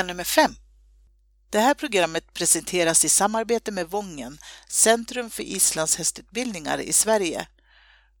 vecka 0.00 0.06
nummer 0.06 0.24
fem. 0.24 0.54
Det 1.50 1.58
här 1.58 1.74
programmet 1.74 2.34
presenteras 2.34 3.04
i 3.04 3.08
samarbete 3.08 3.72
med 3.72 3.90
Vången, 3.90 4.38
Centrum 4.68 5.30
för 5.30 5.42
islandshästutbildningar 5.42 6.80
i 6.80 6.92
Sverige. 6.92 7.46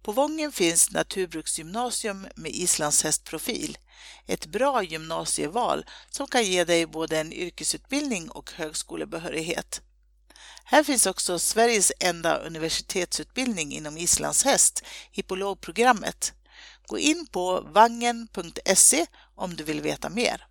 På 0.02 0.12
Vången 0.12 0.52
finns 0.52 0.90
Naturbruksgymnasium 0.90 2.26
med 2.36 2.52
islandshästprofil, 2.52 3.78
ett 4.26 4.46
bra 4.46 4.82
gymnasieval 4.82 5.84
som 6.10 6.26
kan 6.26 6.44
ge 6.44 6.64
dig 6.64 6.86
både 6.86 7.18
en 7.18 7.32
yrkesutbildning 7.32 8.30
och 8.30 8.52
högskolebehörighet. 8.52 9.80
Här 10.64 10.84
finns 10.84 11.06
också 11.06 11.38
Sveriges 11.38 11.92
enda 12.00 12.36
universitetsutbildning 12.36 13.72
inom 13.72 13.98
islandshäst, 13.98 14.82
hippologprogrammet. 15.12 16.32
Gå 16.86 16.98
in 16.98 17.26
på 17.26 17.60
vangen.se 17.60 19.06
om 19.36 19.56
du 19.56 19.64
vill 19.64 19.80
veta 19.80 20.08
mer. 20.08 20.49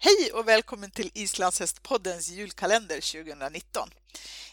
Hej 0.00 0.32
och 0.32 0.48
välkommen 0.48 0.90
till 0.90 1.10
Islandshästpoddens 1.14 2.28
julkalender 2.28 3.24
2019. 3.24 3.88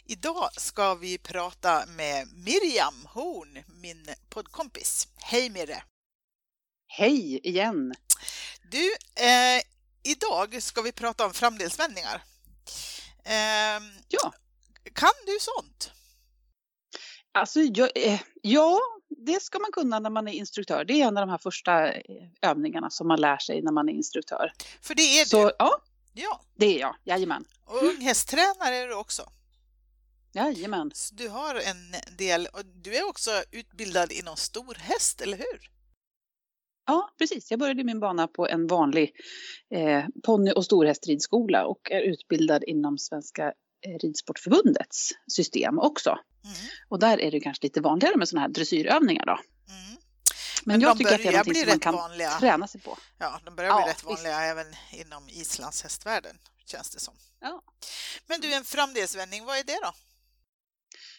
Idag 0.05 0.49
ska 0.53 0.95
vi 0.95 1.17
prata 1.17 1.85
med 1.85 2.27
Miriam 2.33 3.05
Horn, 3.09 3.63
min 3.81 4.05
poddkompis. 4.29 5.07
Hej 5.15 5.49
Mirre! 5.49 5.83
Hej 6.87 7.39
igen! 7.47 7.95
Du, 8.71 8.91
eh, 9.25 9.61
idag 10.03 10.63
ska 10.63 10.81
vi 10.81 10.91
prata 10.91 11.25
om 11.25 11.33
framdelsvändningar. 11.33 12.23
Eh, 13.23 13.81
ja. 14.07 14.33
Kan 14.93 15.13
du 15.25 15.37
sånt? 15.39 15.91
Alltså, 17.31 17.59
jag, 17.59 17.89
eh, 17.95 18.21
ja, 18.41 18.79
det 19.17 19.41
ska 19.41 19.59
man 19.59 19.71
kunna 19.71 19.99
när 19.99 20.09
man 20.09 20.27
är 20.27 20.31
instruktör. 20.33 20.85
Det 20.85 21.01
är 21.01 21.07
en 21.07 21.17
av 21.17 21.27
de 21.27 21.29
här 21.31 21.37
första 21.37 21.93
eh, 21.93 22.01
övningarna 22.41 22.89
som 22.89 23.07
man 23.07 23.21
lär 23.21 23.37
sig 23.37 23.61
när 23.61 23.71
man 23.71 23.89
är 23.89 23.93
instruktör. 23.93 24.51
För 24.81 24.95
det 24.95 25.01
är 25.01 25.25
Så, 25.25 25.45
du? 25.47 25.51
Ja, 25.59 25.81
Ja. 26.13 26.41
det 26.55 26.65
är 26.75 26.79
jag. 26.79 26.95
Jajamän. 27.03 27.45
Och 27.65 27.83
unghästtränare 27.83 28.75
är 28.75 28.87
du 28.87 28.95
också? 28.95 29.23
Jajamän. 30.33 30.91
Så 30.93 31.15
du 31.15 31.29
har 31.29 31.55
en 31.55 32.17
del, 32.17 32.47
och 32.53 32.65
du 32.65 32.95
är 32.95 33.07
också 33.09 33.31
utbildad 33.51 34.11
inom 34.11 34.35
storhäst, 34.35 35.21
eller 35.21 35.37
hur? 35.37 35.69
Ja, 36.87 37.09
precis. 37.17 37.51
Jag 37.51 37.59
började 37.59 37.83
min 37.83 37.99
bana 37.99 38.27
på 38.27 38.47
en 38.47 38.67
vanlig 38.67 39.11
eh, 39.75 40.05
ponny 40.23 40.51
och 40.51 40.65
storhästridskola 40.65 41.65
och 41.65 41.91
är 41.91 42.01
utbildad 42.01 42.63
inom 42.63 42.97
Svenska 42.97 43.43
eh, 43.87 43.97
Ridsportförbundets 44.03 45.09
system 45.27 45.79
också. 45.79 46.15
Mm. 46.45 46.57
Och 46.89 46.99
där 46.99 47.21
är 47.21 47.31
det 47.31 47.39
kanske 47.39 47.63
lite 47.65 47.81
vanligare 47.81 48.17
med 48.17 48.29
sådana 48.29 48.47
här 48.47 48.53
dressyrövningar 48.53 49.25
då. 49.25 49.31
Mm. 49.31 49.97
Men, 50.65 50.73
Men 50.73 50.81
jag 50.81 50.97
tycker 50.97 51.13
att 51.15 51.21
det 51.21 51.27
är 51.27 51.31
någonting 51.31 51.55
som 51.55 51.69
man 51.69 51.79
kan 51.79 51.93
vanliga. 51.95 52.29
träna 52.39 52.67
sig 52.67 52.81
på. 52.81 52.97
Ja, 53.17 53.39
de 53.45 53.55
börjar 53.55 53.71
bli 53.75 53.81
Ja, 53.81 53.87
rätt 53.89 53.95
visst. 53.95 54.05
vanliga 54.05 54.41
även 54.41 54.67
inom 54.91 55.29
islandshästvärlden, 55.29 56.35
känns 56.65 56.89
det 56.89 56.99
som. 56.99 57.13
Ja. 57.41 57.61
Men 58.27 58.41
du, 58.41 58.53
en 58.53 58.63
framdelsvändning, 58.65 59.45
vad 59.45 59.57
är 59.57 59.63
det 59.63 59.79
då? 59.83 59.91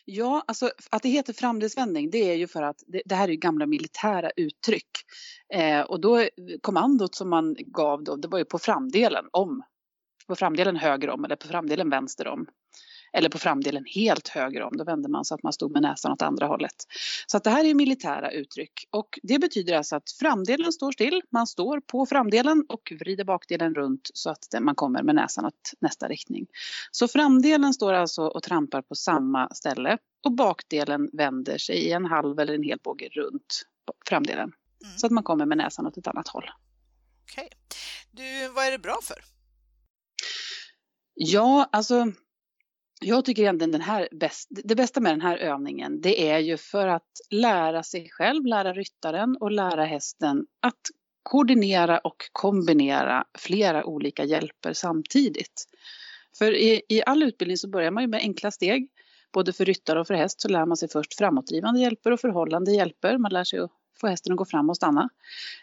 Ja, 0.04 0.44
alltså 0.46 0.70
att 0.90 1.02
det 1.02 1.08
heter 1.08 1.32
framdelsvändning 1.32 2.10
det 2.10 2.18
är 2.30 2.34
ju 2.34 2.48
för 2.48 2.62
att 2.62 2.82
det, 2.86 3.02
det 3.04 3.14
här 3.14 3.24
är 3.24 3.32
ju 3.32 3.36
gamla 3.36 3.66
militära 3.66 4.30
uttryck. 4.36 4.90
Eh, 5.54 5.80
och 5.80 6.00
då 6.00 6.28
kommandot 6.62 7.14
som 7.14 7.28
man 7.30 7.56
gav 7.58 8.04
då, 8.04 8.16
det 8.16 8.28
var 8.28 8.38
ju 8.38 8.44
på 8.44 8.58
framdelen 8.58 9.24
om. 9.32 9.62
På 10.26 10.36
framdelen 10.36 10.76
höger 10.76 11.10
om 11.10 11.24
eller 11.24 11.36
på 11.36 11.48
framdelen 11.48 11.90
vänster 11.90 12.26
om. 12.26 12.46
Eller 13.12 13.28
på 13.28 13.38
framdelen 13.38 13.84
helt 13.94 14.28
höger 14.28 14.62
om, 14.62 14.76
då 14.76 14.84
vände 14.84 15.08
man 15.08 15.24
så 15.24 15.34
att 15.34 15.42
man 15.42 15.52
stod 15.52 15.72
med 15.72 15.82
näsan 15.82 16.12
åt 16.12 16.22
andra 16.22 16.46
hållet. 16.46 16.74
Så 17.26 17.36
att 17.36 17.44
det 17.44 17.50
här 17.50 17.64
är 17.64 17.74
militära 17.74 18.30
uttryck 18.30 18.88
och 18.90 19.18
det 19.22 19.38
betyder 19.38 19.74
alltså 19.74 19.96
att 19.96 20.10
framdelen 20.10 20.72
står 20.72 20.92
still, 20.92 21.22
man 21.30 21.46
står 21.46 21.80
på 21.80 22.06
framdelen 22.06 22.64
och 22.68 22.92
vrider 23.00 23.24
bakdelen 23.24 23.74
runt 23.74 24.10
så 24.14 24.30
att 24.30 24.54
man 24.60 24.74
kommer 24.74 25.02
med 25.02 25.14
näsan 25.14 25.44
åt 25.44 25.72
nästa 25.80 26.08
riktning. 26.08 26.46
Så 26.90 27.08
framdelen 27.08 27.74
står 27.74 27.92
alltså 27.92 28.22
och 28.22 28.42
trampar 28.42 28.82
på 28.82 28.94
samma 28.94 29.48
ställe 29.54 29.98
och 30.24 30.32
bakdelen 30.32 31.10
vänder 31.12 31.58
sig 31.58 31.76
i 31.76 31.92
en 31.92 32.04
halv 32.04 32.38
eller 32.38 32.54
en 32.54 32.62
hel 32.62 32.78
båge 32.82 33.08
runt 33.08 33.62
framdelen. 34.08 34.52
Mm. 34.84 34.98
Så 34.98 35.06
att 35.06 35.12
man 35.12 35.24
kommer 35.24 35.46
med 35.46 35.58
näsan 35.58 35.86
åt 35.86 35.96
ett 35.96 36.06
annat 36.06 36.28
håll. 36.28 36.50
Okej. 37.22 37.48
Du, 38.10 38.48
vad 38.48 38.66
är 38.66 38.70
det 38.70 38.78
bra 38.78 38.98
för? 39.02 39.16
Ja, 41.14 41.68
alltså 41.72 42.12
jag 43.00 43.24
tycker 43.24 43.42
egentligen 43.42 43.72
den 43.72 43.80
här 43.80 44.08
bäst, 44.12 44.48
det 44.50 44.74
bästa 44.74 45.00
med 45.00 45.12
den 45.12 45.20
här 45.20 45.36
övningen 45.36 46.00
det 46.00 46.28
är 46.30 46.38
ju 46.38 46.56
för 46.56 46.88
att 46.88 47.10
lära 47.30 47.82
sig 47.82 48.08
själv, 48.10 48.46
lära 48.46 48.72
ryttaren 48.72 49.36
och 49.40 49.50
lära 49.50 49.84
hästen 49.84 50.46
att 50.60 50.80
koordinera 51.22 51.98
och 51.98 52.16
kombinera 52.32 53.24
flera 53.38 53.84
olika 53.84 54.24
hjälper 54.24 54.72
samtidigt. 54.72 55.64
För 56.38 56.56
i, 56.56 56.82
i 56.88 57.02
all 57.06 57.22
utbildning 57.22 57.56
så 57.56 57.68
börjar 57.68 57.90
man 57.90 58.02
ju 58.02 58.08
med 58.08 58.20
enkla 58.20 58.50
steg. 58.50 58.88
Både 59.32 59.52
för 59.52 59.64
ryttare 59.64 60.00
och 60.00 60.06
för 60.06 60.14
häst 60.14 60.40
så 60.40 60.48
lär 60.48 60.66
man 60.66 60.76
sig 60.76 60.88
först 60.88 61.14
framåtdrivande 61.18 61.80
hjälper 61.80 62.10
och 62.10 62.20
förhållande 62.20 62.72
hjälper. 62.72 63.18
Man 63.18 63.32
lär 63.32 63.44
sig 63.44 63.58
att 63.58 63.70
få 64.00 64.06
hästen 64.06 64.32
att 64.32 64.38
gå 64.38 64.44
fram 64.44 64.70
och 64.70 64.76
stanna. 64.76 65.08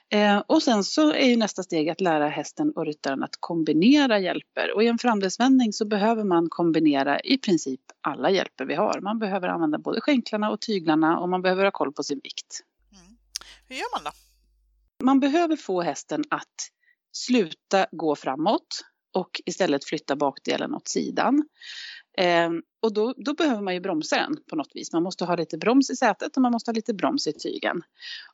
Eh, 0.10 0.38
och 0.38 0.64
sen 0.64 0.84
så 0.84 1.14
är 1.14 1.26
ju 1.26 1.36
nästa 1.36 1.64
steg 1.64 1.90
att 1.90 2.02
lära 2.02 2.30
hästen 2.30 2.72
och 2.76 2.86
ryttaren 2.86 3.24
att 3.24 3.38
kombinera 3.40 4.20
hjälper. 4.20 4.76
Och 4.76 4.84
i 4.84 4.88
en 4.88 4.98
framdelsvändning 4.98 5.74
så 5.74 5.86
behöver 5.86 6.24
man 6.24 6.50
kombinera 6.50 7.20
i 7.20 7.38
princip 7.38 7.82
alla 8.02 8.30
hjälper 8.30 8.66
vi 8.66 8.76
har. 8.76 9.00
Man 9.02 9.20
behöver 9.20 9.48
använda 9.48 9.78
både 9.78 10.02
skänklarna 10.02 10.52
och 10.52 10.62
tyglarna 10.62 11.20
och 11.20 11.30
man 11.30 11.42
behöver 11.42 11.64
ha 11.64 11.72
koll 11.72 11.94
på 11.94 12.04
sin 12.04 12.20
vikt. 12.24 12.62
Mm. 12.92 13.18
Hur 13.68 13.76
gör 13.76 13.98
man 13.98 14.04
då? 14.04 14.12
Man 15.06 15.20
behöver 15.20 15.56
få 15.56 15.82
hästen 15.82 16.24
att 16.30 16.70
sluta 17.12 17.88
gå 17.92 18.16
framåt 18.16 18.86
och 19.14 19.42
istället 19.46 19.86
flytta 19.86 20.16
bakdelen 20.16 20.74
åt 20.74 20.88
sidan. 20.88 21.44
Eh, 22.18 22.50
och 22.82 22.94
då, 22.94 23.14
då 23.18 23.34
behöver 23.34 23.62
man 23.62 23.74
ju 23.74 23.80
bromsa 23.80 24.16
den 24.16 24.38
på 24.50 24.56
något 24.56 24.72
vis. 24.74 24.94
Man 24.94 25.04
måste 25.04 25.26
ha 25.26 25.36
lite 25.36 25.58
broms 25.58 25.90
i 25.90 25.96
sätet 25.96 26.36
och 26.36 26.42
man 26.42 26.52
måste 26.52 26.72
ha 26.72 26.74
lite 26.74 26.94
broms 26.94 27.28
i 27.28 27.34
tygen. 27.34 27.82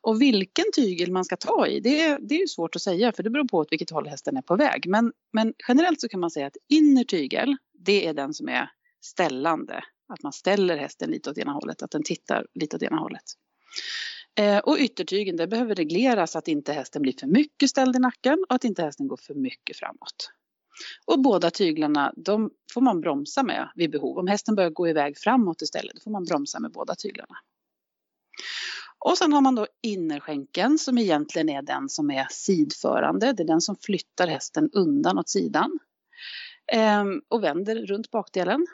Och 0.00 0.22
vilken 0.22 0.64
tygel 0.76 1.12
man 1.12 1.24
ska 1.24 1.36
ta 1.36 1.66
i, 1.66 1.80
det, 1.80 2.00
är- 2.00 2.18
det 2.20 2.34
är 2.34 2.40
ju 2.40 2.46
svårt 2.48 2.76
att 2.76 2.82
säga 2.82 3.12
för 3.12 3.22
det 3.22 3.30
beror 3.30 3.48
på 3.48 3.58
åt 3.58 3.72
vilket 3.72 3.90
håll 3.90 4.06
hästen 4.08 4.36
är 4.36 4.42
på 4.42 4.56
väg. 4.56 4.86
Men, 4.88 5.12
men 5.32 5.54
generellt 5.68 6.00
så 6.00 6.08
kan 6.08 6.20
man 6.20 6.30
säga 6.30 6.46
att 6.46 6.56
inner 6.68 7.04
tygel, 7.04 7.56
det 7.78 8.06
är 8.06 8.14
den 8.14 8.34
som 8.34 8.48
är 8.48 8.70
ställande. 9.04 9.84
Att 10.12 10.22
man 10.22 10.32
ställer 10.32 10.76
hästen 10.76 11.10
lite 11.10 11.30
åt 11.30 11.38
ena 11.38 11.52
hållet, 11.52 11.82
att 11.82 11.90
den 11.90 12.02
tittar 12.02 12.46
lite 12.54 12.76
åt 12.76 12.82
ena 12.82 12.96
hållet. 12.96 13.22
Eh, 14.38 14.58
och 14.58 14.76
yttertygen, 14.78 15.36
det 15.36 15.46
behöver 15.46 15.74
regleras 15.74 16.32
så 16.32 16.38
att 16.38 16.48
inte 16.48 16.72
hästen 16.72 17.02
blir 17.02 17.14
för 17.20 17.26
mycket 17.26 17.70
ställd 17.70 17.96
i 17.96 17.98
nacken 17.98 18.44
och 18.48 18.54
att 18.54 18.64
inte 18.64 18.82
hästen 18.82 19.08
går 19.08 19.16
för 19.16 19.34
mycket 19.34 19.76
framåt. 19.76 20.30
Och 21.06 21.20
båda 21.20 21.50
tyglarna, 21.50 22.12
de 22.16 22.50
får 22.74 22.80
man 22.80 23.00
bromsa 23.00 23.42
med 23.42 23.70
vid 23.74 23.90
behov. 23.90 24.18
Om 24.18 24.26
hästen 24.26 24.54
börjar 24.54 24.70
gå 24.70 24.88
iväg 24.88 25.18
framåt 25.18 25.62
istället, 25.62 25.94
då 25.94 26.00
får 26.00 26.10
man 26.10 26.24
bromsa 26.24 26.60
med 26.60 26.72
båda 26.72 26.94
tyglarna. 26.94 27.36
Och 29.04 29.18
sen 29.18 29.32
har 29.32 29.40
man 29.40 29.54
då 29.54 29.66
innerskänken 29.82 30.78
som 30.78 30.98
egentligen 30.98 31.48
är 31.48 31.62
den 31.62 31.88
som 31.88 32.10
är 32.10 32.26
sidförande. 32.30 33.32
Det 33.32 33.42
är 33.42 33.46
den 33.46 33.60
som 33.60 33.76
flyttar 33.76 34.26
hästen 34.26 34.70
undan 34.72 35.18
åt 35.18 35.28
sidan. 35.28 35.78
Ehm, 36.72 37.22
och 37.28 37.44
vänder 37.44 37.86
runt 37.86 38.10
bakdelen. 38.10 38.66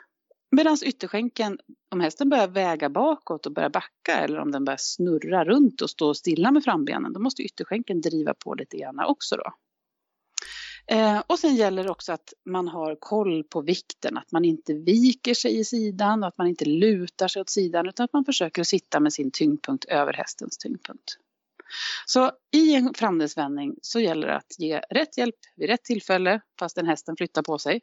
Medan 0.51 0.77
ytterskänken, 0.85 1.59
om 1.91 1.99
hästen 1.99 2.29
börjar 2.29 2.47
väga 2.47 2.89
bakåt 2.89 3.45
och 3.45 3.53
börjar 3.53 3.69
backa 3.69 4.19
eller 4.19 4.39
om 4.39 4.51
den 4.51 4.65
börjar 4.65 4.77
snurra 4.79 5.45
runt 5.45 5.81
och 5.81 5.89
stå 5.89 6.13
stilla 6.13 6.51
med 6.51 6.63
frambenen, 6.63 7.13
då 7.13 7.19
måste 7.19 7.41
ytterskänken 7.41 8.01
driva 8.01 8.33
på 8.33 8.53
lite 8.53 8.77
grann 8.77 8.99
också 8.99 9.35
då. 9.35 9.53
Eh, 10.87 11.23
och 11.27 11.39
sen 11.39 11.55
gäller 11.55 11.83
det 11.83 11.89
också 11.89 12.13
att 12.13 12.33
man 12.45 12.67
har 12.67 12.95
koll 12.99 13.43
på 13.43 13.61
vikten, 13.61 14.17
att 14.17 14.31
man 14.31 14.45
inte 14.45 14.73
viker 14.73 15.33
sig 15.33 15.59
i 15.59 15.65
sidan 15.65 16.23
och 16.23 16.27
att 16.27 16.37
man 16.37 16.47
inte 16.47 16.65
lutar 16.65 17.27
sig 17.27 17.41
åt 17.41 17.49
sidan 17.49 17.87
utan 17.87 18.03
att 18.03 18.13
man 18.13 18.25
försöker 18.25 18.63
sitta 18.63 18.99
med 18.99 19.13
sin 19.13 19.31
tyngdpunkt 19.31 19.85
över 19.85 20.13
hästens 20.13 20.57
tyngdpunkt. 20.57 21.17
Så 22.05 22.31
i 22.51 22.75
en 22.75 22.93
framdelsvändning 22.93 23.75
så 23.81 23.99
gäller 23.99 24.27
det 24.27 24.35
att 24.35 24.59
ge 24.59 24.79
rätt 24.89 25.17
hjälp 25.17 25.35
vid 25.55 25.69
rätt 25.69 25.83
tillfälle 25.83 26.41
fastän 26.59 26.87
hästen 26.87 27.15
flyttar 27.17 27.41
på 27.41 27.57
sig. 27.57 27.81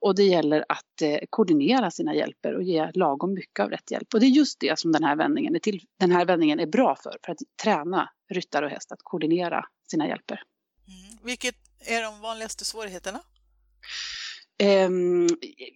Och 0.00 0.14
det 0.14 0.22
gäller 0.22 0.64
att 0.68 1.02
eh, 1.02 1.18
koordinera 1.30 1.90
sina 1.90 2.14
hjälper 2.14 2.54
och 2.54 2.62
ge 2.62 2.90
lagom 2.94 3.34
mycket 3.34 3.64
av 3.64 3.70
rätt 3.70 3.90
hjälp. 3.90 4.14
Och 4.14 4.20
det 4.20 4.26
är 4.26 4.30
just 4.30 4.60
det 4.60 4.78
som 4.78 4.92
den 4.92 5.04
här 5.04 5.16
vändningen 5.16 5.54
är, 5.54 5.58
till, 5.58 5.80
den 6.00 6.12
här 6.12 6.24
vändningen 6.24 6.60
är 6.60 6.66
bra 6.66 6.96
för, 7.02 7.16
för 7.24 7.32
att 7.32 7.38
träna 7.62 8.10
ryttare 8.30 8.64
och 8.64 8.70
häst 8.70 8.92
att 8.92 9.00
koordinera 9.02 9.64
sina 9.90 10.08
hjälper. 10.08 10.42
Mm. 10.88 11.18
Vilket 11.24 11.65
är 11.86 12.02
de 12.02 12.20
vanligaste 12.20 12.64
svårigheterna? 12.64 13.20
Ehm, 14.58 15.26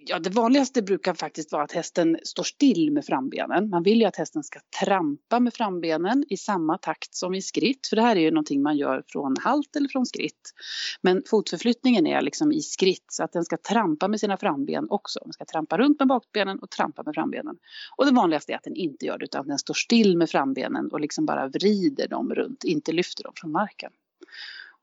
ja, 0.07 0.19
det 0.19 0.31
vanligaste 0.31 0.83
brukar 0.83 1.15
faktiskt 1.15 1.53
vara 1.53 1.63
att 1.63 1.73
hästen 1.73 2.19
står 2.25 2.43
still 2.43 2.91
med 2.93 3.05
frambenen. 3.05 3.71
Man 3.71 3.83
vill 3.83 4.01
ju 4.01 4.05
att 4.05 4.17
hästen 4.17 4.43
ska 4.43 4.61
trampa 4.85 5.41
med 5.41 5.55
frambenen 5.55 6.25
i 6.29 6.37
samma 6.37 6.79
takt 6.79 7.15
som 7.15 7.35
i 7.35 7.43
skritt. 7.43 7.87
För 7.87 7.97
det 7.97 8.03
här 8.03 8.17
är 8.17 8.21
ju 8.21 8.31
någonting 8.31 8.63
man 8.63 8.77
gör 8.77 9.03
från 9.07 9.37
halt 9.41 9.77
eller 9.77 9.89
från 9.89 10.07
skritt. 10.07 10.53
Men 11.01 11.23
fotförflyttningen 11.27 12.07
är 12.07 12.23
liksom 12.23 12.53
i 12.53 12.63
skritt 12.63 13.05
så 13.09 13.25
att 13.25 13.33
den 13.33 13.45
ska 13.45 13.57
trampa 13.57 14.09
med 14.09 14.21
sina 14.21 14.37
framben 14.37 14.87
också. 14.91 15.21
Den 15.25 15.33
ska 15.33 15.45
trampa 15.45 15.79
runt 15.79 15.99
med 15.99 16.09
bakbenen 16.09 16.59
och 16.59 16.71
trampa 16.71 17.03
med 17.03 17.15
frambenen. 17.15 17.57
Och 17.97 18.07
det 18.07 18.13
vanligaste 18.13 18.53
är 18.53 18.57
att 18.57 18.65
den 18.65 18.77
inte 18.77 19.07
gör 19.07 19.19
det 19.19 19.25
utan 19.25 19.47
den 19.47 19.59
står 19.59 19.75
still 19.75 20.17
med 20.17 20.31
frambenen 20.31 20.89
och 20.93 21.01
liksom 21.01 21.27
bara 21.27 21.49
vrider 21.49 22.09
dem 22.09 22.35
runt, 22.35 22.65
inte 22.65 22.93
lyfter 22.93 23.25
dem 23.25 23.33
från 23.37 23.53
marken. 23.53 23.91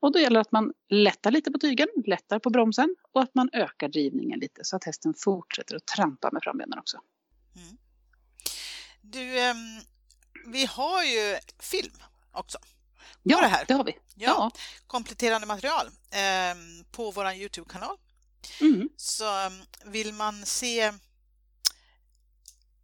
Och 0.00 0.12
då 0.12 0.18
gäller 0.18 0.34
det 0.34 0.40
att 0.40 0.52
man 0.52 0.72
lättar 0.88 1.30
lite 1.30 1.50
på 1.50 1.58
tygen, 1.58 1.88
lättar 2.06 2.38
på 2.38 2.50
bromsen 2.50 2.96
och 3.12 3.22
att 3.22 3.34
man 3.34 3.50
ökar 3.52 3.88
drivningen 3.88 4.40
lite 4.40 4.64
så 4.64 4.76
att 4.76 4.84
hästen 4.84 5.14
fortsätter 5.14 5.76
att 5.76 5.86
trampa 5.86 6.30
med 6.32 6.42
frambenen 6.42 6.78
också. 6.78 6.98
Mm. 7.56 7.78
Du, 9.00 9.50
um, 9.50 9.80
vi 10.52 10.66
har 10.66 11.04
ju 11.04 11.38
film 11.58 12.02
också. 12.32 12.58
Ja, 13.22 13.40
det, 13.40 13.46
här. 13.46 13.64
det 13.68 13.74
har 13.74 13.84
vi. 13.84 13.92
Ja, 13.92 13.98
ja. 14.16 14.50
Kompletterande 14.86 15.46
material 15.46 15.86
um, 15.86 16.84
på 16.90 17.10
vår 17.10 17.32
Youtube-kanal. 17.32 17.96
Mm. 18.60 18.88
Så 18.96 19.46
um, 19.46 19.62
vill 19.92 20.14
man 20.14 20.46
se 20.46 20.92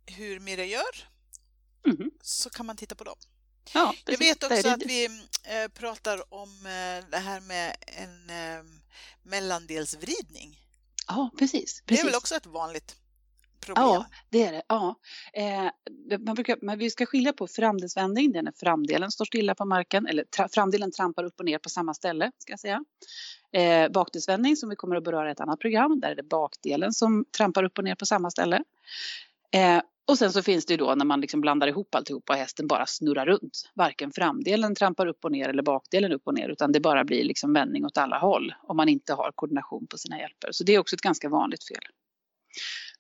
hur 0.07 0.41
Mira 0.41 0.65
gör 0.65 1.09
mm. 1.87 2.11
så 2.23 2.51
kan 2.51 2.67
man 2.67 2.77
titta 2.77 2.95
på 2.95 3.05
dem. 3.05 3.17
Ja, 3.73 3.95
Jag 4.05 4.19
vet 4.19 4.45
också 4.45 4.69
att 4.69 4.87
vi 4.87 5.05
äh, 5.05 5.69
pratar 5.75 6.35
om 6.35 6.49
äh, 6.67 7.11
det 7.11 7.17
här 7.17 7.41
med 7.41 7.77
en 7.87 8.31
äh, 8.31 8.65
mellandelsvridning. 9.23 10.59
Ja, 11.09 11.31
precis, 11.39 11.53
precis. 11.53 11.83
Det 11.87 12.01
är 12.01 12.05
väl 12.05 12.15
också 12.15 12.35
ett 12.35 12.47
vanligt 12.47 12.97
problem? 13.61 13.87
Ja, 13.87 14.07
det 14.31 14.43
är 14.43 14.53
det. 14.53 14.63
Ja. 14.69 14.95
Eh, 15.33 15.71
man 16.19 16.35
brukar, 16.35 16.59
men 16.63 16.79
vi 16.79 16.91
ska 16.91 17.07
skilja 17.07 17.33
på 17.33 17.47
framdelsvändning, 17.47 18.33
det 18.33 18.39
är 18.39 18.43
när 18.43 18.53
framdelen 18.61 19.11
står 19.11 19.25
stilla 19.25 19.55
på 19.55 19.65
marken, 19.65 20.07
eller 20.07 20.25
tra, 20.25 20.49
framdelen 20.49 20.93
trampar 20.93 21.25
upp 21.25 21.39
och 21.39 21.45
ner 21.45 21.59
på 21.59 21.69
samma 21.69 21.95
ställe, 21.95 22.33
ska 22.39 22.53
jag 22.53 22.61
säga. 22.61 22.85
Eh, 23.53 23.89
bakdelsvändning 23.93 24.57
som 24.57 24.69
vi 24.69 24.77
kommer 24.77 24.97
att 24.97 25.05
beröra 25.05 25.29
i 25.29 25.33
ett 25.33 25.41
annat 25.41 25.61
program, 25.61 26.01
där 26.01 26.11
är 26.11 26.15
det 26.15 26.23
bakdelen 26.23 26.93
som 26.93 27.25
trampar 27.37 27.65
upp 27.65 27.79
och 27.79 27.85
ner 27.85 27.95
på 27.95 28.07
samma 28.07 28.31
ställe. 28.31 28.65
Eh, 29.51 29.81
och 30.07 30.19
sen 30.19 30.33
så 30.33 30.43
finns 30.43 30.67
det 30.67 30.73
ju 30.73 30.77
då 30.77 30.95
när 30.95 31.05
man 31.05 31.21
liksom 31.21 31.41
blandar 31.41 31.69
ihop 31.69 31.95
alltihopa 31.95 32.33
och 32.33 32.39
hästen 32.39 32.67
bara 32.67 32.87
snurrar 32.87 33.27
runt. 33.27 33.71
Varken 33.75 34.13
framdelen 34.13 34.75
trampar 34.75 35.07
upp 35.07 35.25
och 35.25 35.33
ner 35.33 35.49
eller 35.49 35.63
bakdelen 35.63 36.13
upp 36.13 36.23
och 36.25 36.35
ner 36.35 36.49
utan 36.49 36.73
det 36.73 36.81
bara 36.81 37.05
blir 37.05 37.25
liksom 37.25 37.53
vändning 37.53 37.85
åt 37.85 37.99
alla 37.99 38.19
håll 38.19 38.55
om 38.63 38.77
man 38.77 38.89
inte 38.89 39.15
har 39.15 39.33
koordination 39.35 39.87
på 39.87 39.99
sina 39.99 40.21
hjälper. 40.21 40.49
Så 40.53 40.65
det 40.65 40.75
är 40.75 40.79
också 40.79 40.97
ett 40.97 41.03
ganska 41.03 41.29
vanligt 41.29 41.69
fel. 41.69 41.85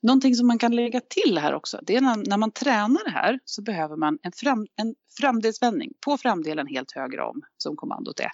Någonting 0.03 0.35
som 0.35 0.47
man 0.47 0.59
kan 0.59 0.77
lägga 0.77 1.01
till 1.01 1.39
här 1.39 1.55
också, 1.55 1.81
det 1.83 1.97
är 1.97 2.01
när, 2.01 2.17
när 2.17 2.37
man 2.37 2.51
tränar 2.51 3.05
det 3.05 3.11
här 3.11 3.39
så 3.45 3.62
behöver 3.62 3.97
man 3.97 4.19
en, 4.23 4.33
fram, 4.33 4.67
en 4.77 4.95
framdelsvändning 5.19 5.93
på 6.05 6.19
framdelen 6.19 6.67
helt 6.67 6.93
höger 6.93 7.21
om 7.21 7.43
som 7.57 7.77
kommandot 7.77 8.21
är. 8.21 8.31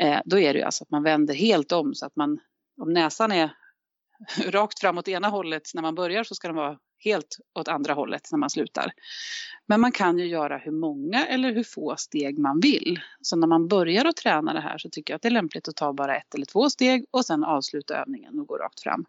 Eh, 0.00 0.20
då 0.24 0.38
är 0.38 0.54
det 0.54 0.62
alltså 0.62 0.84
att 0.84 0.90
man 0.90 1.02
vänder 1.02 1.34
helt 1.34 1.72
om 1.72 1.94
så 1.94 2.06
att 2.06 2.16
man, 2.16 2.38
om 2.80 2.92
näsan 2.92 3.32
är 3.32 3.50
rakt 4.46 4.80
fram 4.80 4.98
åt 4.98 5.08
ena 5.08 5.28
hållet 5.28 5.70
när 5.74 5.82
man 5.82 5.94
börjar 5.94 6.24
så 6.24 6.34
ska 6.34 6.48
den 6.48 6.56
vara 6.56 6.78
helt 7.04 7.38
åt 7.54 7.68
andra 7.68 7.94
hållet 7.94 8.28
när 8.32 8.38
man 8.38 8.50
slutar. 8.50 8.92
Men 9.66 9.80
man 9.80 9.92
kan 9.92 10.18
ju 10.18 10.26
göra 10.26 10.58
hur 10.58 10.72
många 10.72 11.26
eller 11.26 11.54
hur 11.54 11.64
få 11.64 11.96
steg 11.96 12.38
man 12.38 12.60
vill. 12.60 13.00
Så 13.20 13.36
när 13.36 13.46
man 13.46 13.68
börjar 13.68 14.04
att 14.04 14.16
träna 14.16 14.52
det 14.52 14.60
här 14.60 14.78
så 14.78 14.90
tycker 14.90 15.12
jag 15.12 15.16
att 15.16 15.22
det 15.22 15.28
är 15.28 15.32
lämpligt 15.32 15.68
att 15.68 15.76
ta 15.76 15.92
bara 15.92 16.16
ett 16.16 16.34
eller 16.34 16.46
två 16.46 16.70
steg 16.70 17.04
och 17.10 17.26
sen 17.26 17.44
avsluta 17.44 17.96
övningen 17.96 18.38
och 18.38 18.46
gå 18.46 18.56
rakt 18.56 18.82
fram. 18.82 19.04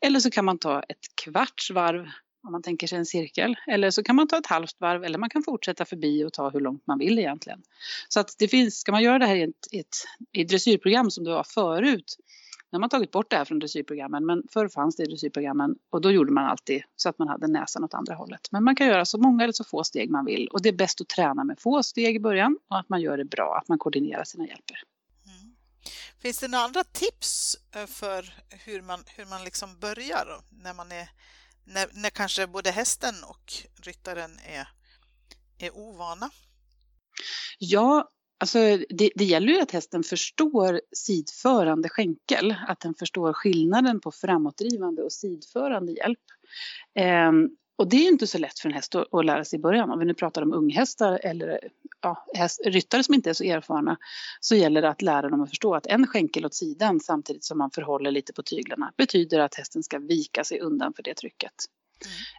Eller 0.00 0.20
så 0.20 0.30
kan 0.30 0.44
man 0.44 0.58
ta 0.58 0.82
ett 0.82 1.16
kvarts 1.24 1.70
varv 1.70 2.08
om 2.42 2.52
man 2.52 2.62
tänker 2.62 2.86
sig 2.86 2.98
en 2.98 3.06
cirkel. 3.06 3.56
Eller 3.66 3.90
så 3.90 4.02
kan 4.02 4.16
man 4.16 4.28
ta 4.28 4.38
ett 4.38 4.46
halvt 4.46 4.80
varv 4.80 5.04
eller 5.04 5.18
man 5.18 5.30
kan 5.30 5.42
fortsätta 5.42 5.84
förbi 5.84 6.24
och 6.24 6.32
ta 6.32 6.50
hur 6.50 6.60
långt 6.60 6.86
man 6.86 6.98
vill 6.98 7.18
egentligen. 7.18 7.62
Så 8.08 8.20
att 8.20 8.34
det 8.38 8.48
finns, 8.48 8.80
ska 8.80 8.92
man 8.92 9.02
göra 9.02 9.18
det 9.18 9.26
här 9.26 9.36
i 9.36 9.42
ett, 9.42 9.50
ett, 9.72 9.96
ett 10.32 10.48
dressyrprogram 10.48 11.10
som 11.10 11.24
det 11.24 11.30
var 11.30 11.44
förut 11.44 12.16
nu 12.72 12.76
har 12.76 12.80
man 12.80 12.90
tagit 12.90 13.10
bort 13.10 13.30
det 13.30 13.36
här 13.36 13.44
från 13.44 13.58
dressyrprogrammen 13.58 14.26
men 14.26 14.42
förr 14.50 14.68
fanns 14.68 14.96
det 14.96 15.02
i 15.02 15.06
dressyrprogrammen 15.06 15.76
och 15.90 16.00
då 16.00 16.10
gjorde 16.10 16.32
man 16.32 16.44
alltid 16.44 16.82
så 16.96 17.08
att 17.08 17.18
man 17.18 17.28
hade 17.28 17.46
näsan 17.46 17.84
åt 17.84 17.94
andra 17.94 18.14
hållet. 18.14 18.48
Men 18.50 18.64
man 18.64 18.76
kan 18.76 18.86
göra 18.86 19.04
så 19.04 19.18
många 19.18 19.44
eller 19.44 19.52
så 19.52 19.64
få 19.64 19.84
steg 19.84 20.10
man 20.10 20.24
vill 20.24 20.48
och 20.48 20.62
det 20.62 20.68
är 20.68 20.72
bäst 20.72 21.00
att 21.00 21.08
träna 21.08 21.44
med 21.44 21.60
få 21.60 21.82
steg 21.82 22.16
i 22.16 22.20
början 22.20 22.58
och 22.68 22.78
att 22.78 22.88
man 22.88 23.00
gör 23.00 23.16
det 23.16 23.24
bra, 23.24 23.58
att 23.62 23.68
man 23.68 23.78
koordinerar 23.78 24.24
sina 24.24 24.46
hjälper. 24.46 24.82
Mm. 25.26 25.54
Finns 26.22 26.38
det 26.38 26.48
några 26.48 26.64
andra 26.64 26.84
tips 26.84 27.56
eh, 27.74 27.86
för 27.86 28.34
hur 28.64 28.82
man, 28.82 29.04
hur 29.16 29.26
man 29.26 29.44
liksom 29.44 29.78
börjar 29.80 30.26
när 30.50 30.74
man 30.74 30.92
är 30.92 31.08
när, 31.64 31.88
när 31.92 32.10
kanske 32.10 32.46
både 32.46 32.70
hästen 32.70 33.14
och 33.24 33.52
ryttaren 33.82 34.30
är, 34.46 34.68
är 35.58 35.76
ovana? 35.76 36.30
Ja, 37.58 38.10
Alltså, 38.40 38.58
det, 38.88 39.10
det, 39.14 39.24
gäller 39.24 39.52
ju 39.52 39.60
att 39.60 39.70
hästen 39.70 40.02
förstår 40.02 40.80
sidförande 40.96 41.88
skänkel, 41.88 42.54
att 42.68 42.80
den 42.80 42.94
förstår 42.94 43.32
skillnaden 43.32 44.00
på 44.00 44.10
framåtdrivande 44.12 45.02
och 45.02 45.12
sidförande 45.12 45.92
hjälp. 45.92 46.18
Ehm, 46.94 47.48
och 47.78 47.88
det 47.88 47.96
är 47.96 48.08
inte 48.08 48.26
så 48.26 48.38
lätt 48.38 48.58
för 48.58 48.68
en 48.68 48.74
häst 48.74 48.94
att, 48.94 49.14
att, 49.14 49.24
lära 49.24 49.44
sig 49.44 49.58
i 49.58 49.62
början. 49.62 49.90
Om 49.90 49.98
vi 49.98 50.04
nu 50.04 50.14
pratar 50.14 50.42
om 50.42 50.52
unghästar 50.52 51.20
eller 51.22 51.58
ja, 52.02 52.26
häst, 52.34 52.60
ryttare 52.64 53.02
som 53.02 53.14
inte 53.14 53.30
är 53.30 53.34
så 53.34 53.44
erfarna 53.44 53.96
så 54.40 54.54
gäller 54.54 54.82
det 54.82 54.88
att 54.88 55.02
lära 55.02 55.28
dem 55.28 55.40
att 55.40 55.48
förstå 55.48 55.74
att 55.74 55.86
en 55.86 56.06
skänkel 56.06 56.46
åt 56.46 56.54
sidan 56.54 57.00
samtidigt 57.00 57.44
som 57.44 57.58
man 57.58 57.70
förhåller 57.70 58.10
lite 58.10 58.32
på 58.32 58.42
tyglarna 58.42 58.92
betyder 58.96 59.38
att 59.38 59.54
hästen 59.54 59.82
ska 59.82 59.98
vika 59.98 60.44
sig 60.44 60.60
undan 60.60 60.92
för 60.96 61.02
det 61.02 61.14
trycket. 61.14 61.54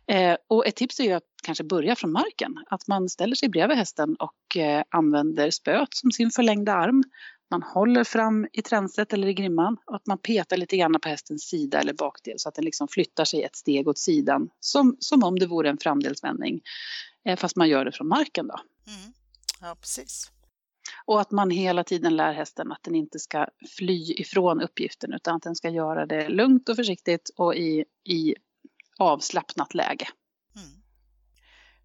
Mm. 0.07 0.31
Eh, 0.31 0.37
och 0.47 0.67
ett 0.67 0.75
tips 0.75 0.99
är 0.99 1.03
ju 1.03 1.11
att 1.11 1.23
kanske 1.43 1.63
börja 1.63 1.95
från 1.95 2.11
marken. 2.11 2.63
Att 2.69 2.87
man 2.87 3.09
ställer 3.09 3.35
sig 3.35 3.49
bredvid 3.49 3.77
hästen 3.77 4.15
och 4.15 4.57
eh, 4.57 4.83
använder 4.89 5.51
spöet 5.51 5.93
som 5.93 6.11
sin 6.11 6.31
förlängda 6.31 6.73
arm. 6.73 7.03
Man 7.51 7.63
håller 7.63 8.03
fram 8.03 8.47
i 8.53 8.61
tränset 8.61 9.13
eller 9.13 9.27
i 9.27 9.33
grimman 9.33 9.77
och 9.85 9.95
att 9.95 10.07
man 10.07 10.17
petar 10.17 10.57
lite 10.57 10.77
grann 10.77 10.99
på 11.01 11.09
hästens 11.09 11.43
sida 11.43 11.79
eller 11.79 11.93
bakdel 11.93 12.33
så 12.37 12.49
att 12.49 12.55
den 12.55 12.65
liksom 12.65 12.87
flyttar 12.87 13.25
sig 13.25 13.43
ett 13.43 13.55
steg 13.55 13.87
åt 13.87 13.97
sidan 13.97 14.49
som, 14.59 14.97
som 14.99 15.23
om 15.23 15.39
det 15.39 15.45
vore 15.45 15.69
en 15.69 15.77
framdelsvändning. 15.77 16.61
Eh, 17.25 17.37
fast 17.37 17.55
man 17.55 17.69
gör 17.69 17.85
det 17.85 17.91
från 17.91 18.07
marken 18.07 18.47
då. 18.47 18.59
Mm. 18.87 19.13
Ja, 19.61 19.75
precis. 19.81 20.31
Och 21.05 21.21
att 21.21 21.31
man 21.31 21.49
hela 21.49 21.83
tiden 21.83 22.15
lär 22.15 22.33
hästen 22.33 22.71
att 22.71 22.83
den 22.83 22.95
inte 22.95 23.19
ska 23.19 23.47
fly 23.77 24.13
ifrån 24.13 24.61
uppgiften 24.61 25.13
utan 25.13 25.35
att 25.35 25.43
den 25.43 25.55
ska 25.55 25.69
göra 25.69 26.05
det 26.05 26.29
lugnt 26.29 26.69
och 26.69 26.75
försiktigt 26.75 27.31
och 27.35 27.55
i, 27.55 27.85
i 28.03 28.35
avslappnat 29.01 29.73
läge. 29.73 30.07
Mm. 30.55 30.81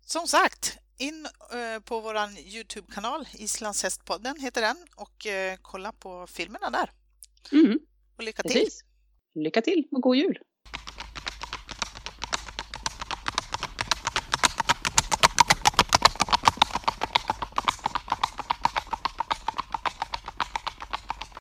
Som 0.00 0.26
sagt, 0.26 0.78
in 0.98 1.26
eh, 1.52 1.82
på 1.82 2.00
vår 2.00 2.16
Youtube-kanal, 2.38 3.28
Islandshästpodden 3.34 4.40
heter 4.40 4.62
den, 4.62 4.76
och 4.96 5.26
eh, 5.26 5.58
kolla 5.62 5.92
på 5.92 6.26
filmerna 6.26 6.70
där. 6.70 6.90
Mm. 7.52 7.78
Och 8.16 8.24
lycka 8.24 8.42
till! 8.42 8.52
Precis. 8.52 8.84
Lycka 9.34 9.62
till 9.62 9.88
och 9.90 10.02
god 10.02 10.16
jul! 10.16 10.38